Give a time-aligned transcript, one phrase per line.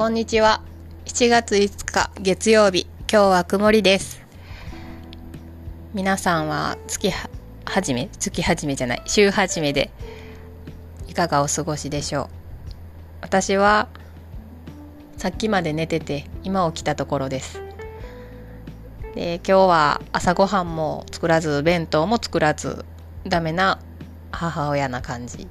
[0.00, 0.62] こんにちは。
[1.04, 4.22] 7月5日月曜日、今日は曇りです。
[5.92, 7.28] 皆さんは月は
[7.66, 9.90] 始め、月始めじゃない、週始めで
[11.06, 12.28] いかがお過ごしでしょう？
[13.20, 13.88] 私は
[15.18, 17.60] さっきまで寝てて今起きたところです。
[19.14, 22.86] で、今日は朝ごはんも作らず、弁当も作らず、
[23.26, 23.78] ダメな
[24.32, 25.46] 母親な感じ。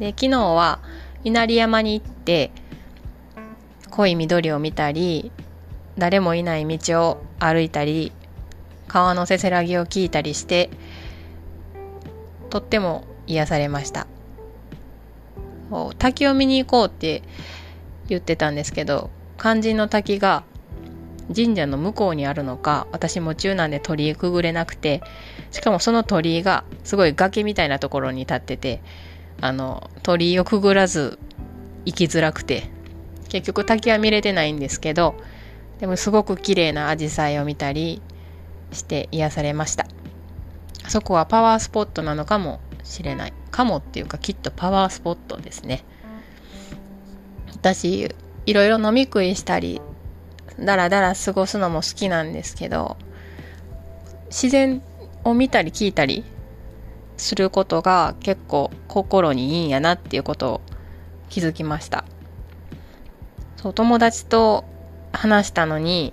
[0.00, 0.80] で、昨日は
[1.22, 2.50] 稲荷山に行って、
[3.90, 5.32] 濃い緑を見たり
[5.96, 8.12] 誰もいない道を歩いたり
[8.86, 10.70] 川のせせらぎを聞いたりして
[12.50, 14.06] とっても癒されました。
[15.98, 17.22] 滝を見に行こうって
[18.08, 20.44] 言ってたんですけど肝心の滝が
[21.34, 25.02] 神社の向こうにあるのか私夢中なんで鳥居くぐれなくて
[25.50, 28.82] しかもその鳥居がすごい崖みたいなところに立ってて
[29.40, 31.18] あの鳥居をくぐらず
[31.84, 32.70] 行きづらくて
[33.28, 35.14] 結局滝は見れてないんですけど
[35.80, 38.02] でもすごく綺麗な紫陽花を見たり
[38.72, 39.86] して癒されました。
[40.84, 45.84] あそこはパワースポットなのかもしれないかもっていうかきっとパワースポットですね。
[47.54, 48.14] 私
[48.46, 49.80] いろいろ飲み食いしたり
[50.58, 52.96] だらだら過ごすのも好きなんですけど
[54.28, 54.82] 自然
[55.24, 56.24] を見たり聞いたり
[57.16, 60.60] することが結構心にいいんやなっていうことを
[61.28, 62.04] 気づきました。
[63.60, 64.64] そう、友達と
[65.12, 66.12] 話したのに、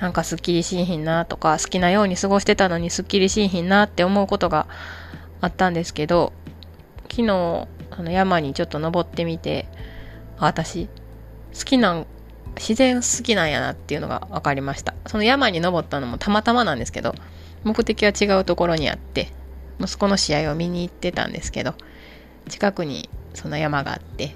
[0.00, 4.66] なんかスッキリしんひんなとか、好きなように過ごしてたのにスッキリしんひんなって思うことが
[5.40, 6.32] あったんですけど、
[7.02, 9.68] 昨日、あの山にちょっと登ってみて、
[10.38, 10.88] 私、
[11.56, 12.04] 好きな、
[12.56, 14.94] 自然好きなんやなっていうのが分かりました。
[15.06, 17.14] その山に登ったのもたまたまなんですけど、
[17.62, 19.30] 目的は違うところにあって、
[19.78, 21.74] 息子の試合を見に行ってたんですけど、
[22.48, 24.34] 近くにその山があって、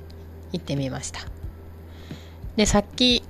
[0.53, 1.39] 行ってみました。
[2.61, 3.22] で、さっき、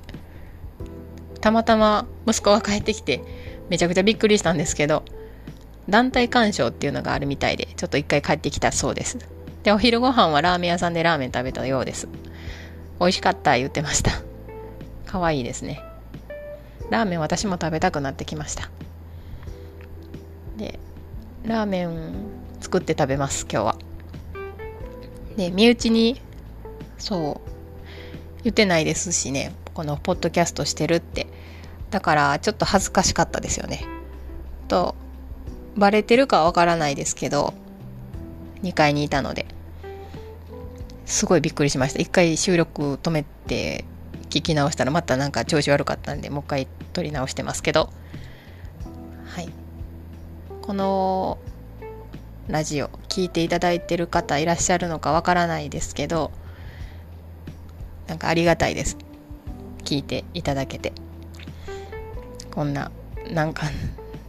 [1.40, 3.22] たまたま息子が帰ってきて、
[3.68, 5.04] めちゃくちゃびっくりしたんですけど、
[5.88, 9.18] 団体鑑賞っていうのがあるみたいで、ちょっと一回帰ってきたそうです。
[9.62, 12.08] で、お昼ご飯はラーメン屋さんでラーメン食べたようです。
[12.98, 14.10] 美味しかった言ってました。
[15.06, 15.80] 可愛いですね。
[16.90, 18.68] ラーメン私も食べたくなってきました。
[20.56, 20.80] で、
[21.44, 22.14] ラーメン
[22.60, 23.76] 作って食べます、今日は。
[25.36, 26.20] で、身内に、
[26.98, 27.59] そう、
[28.44, 29.54] 言ってないですしね。
[29.74, 31.26] このポッドキャストしてるって。
[31.90, 33.84] だからちょっと恥ずかしかったですよね。
[34.68, 34.94] と
[35.76, 37.54] バレてるかわからないですけど
[38.62, 39.46] 2階にいたので。
[41.06, 41.98] すごいびっくりしました。
[41.98, 43.84] 一回収録止めて
[44.28, 47.90] 聞き直したらまたなんか調子悪かったんでもう一回撮り直してますけど。
[49.26, 49.48] はい。
[50.62, 51.38] この
[52.46, 56.30] ラジオ聞いていただいてる方いらっしゃるのかわからないですけど
[58.10, 58.96] なんかありがたいです。
[59.84, 60.92] 聞いていただけて。
[62.52, 62.90] こんな、
[63.30, 63.66] なんか、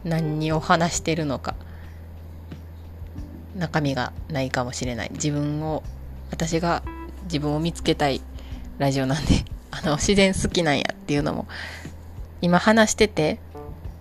[0.04, 1.56] 何を話してるのか、
[3.56, 5.10] 中身がないかもしれない。
[5.14, 5.82] 自分を、
[6.30, 6.84] 私が
[7.24, 8.22] 自分を見つけたい
[8.78, 11.48] ラジオなんで、 あの、自然好きなんやっていうのも、
[12.40, 13.40] 今話してて、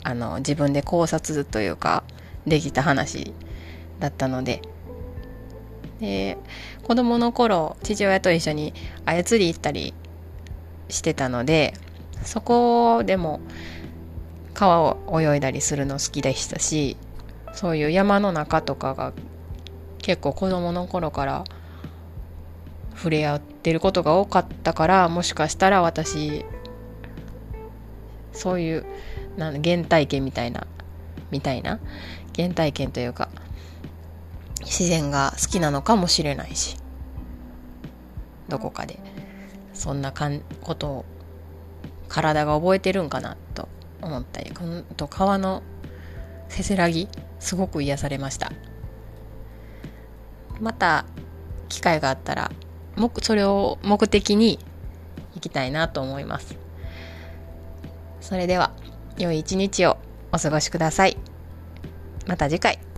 [0.03, 2.05] あの、自分で考察というか、
[2.47, 3.33] できた話
[3.99, 4.61] だったので、
[6.01, 6.39] で
[6.83, 8.73] 子供の頃父親と一緒に
[9.05, 9.95] 操り行ったり
[10.89, 11.75] してたので
[12.25, 13.41] そこでも
[14.55, 16.97] 川を泳いだりするの好きでしたし
[17.53, 19.13] そういう山の中とかが
[19.99, 21.45] 結構子供の頃から
[22.95, 26.45] 触れ合ってることが多かったからもしかしたら私
[28.33, 28.87] そういう
[29.37, 30.67] なん原体験みたいな
[31.31, 31.79] みたいな
[32.35, 33.29] 原体験というか
[34.61, 36.77] 自然が好きなのかもしれないし。
[38.49, 38.99] どこかで。
[39.73, 41.05] そんなかんことを
[42.09, 43.69] 体が覚えてるんかなと
[44.03, 45.63] 思ったりこのと川の
[46.49, 48.53] せせらぎすごく癒されました。
[50.61, 51.07] また
[51.71, 52.51] 機会があったら
[52.97, 54.59] もそれを目的に
[55.35, 56.57] 行きたいなと思います。
[58.21, 58.73] それでは
[59.17, 59.97] 良い一日を
[60.33, 61.17] お過ごしください。
[62.27, 62.90] また次回。